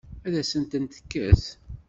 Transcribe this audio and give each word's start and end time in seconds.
Ad 0.27 0.33
asent-tent-tekkes? 0.41 1.43